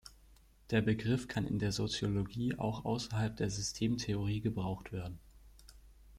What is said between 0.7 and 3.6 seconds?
Der Begriff kann in der Soziologie auch außerhalb der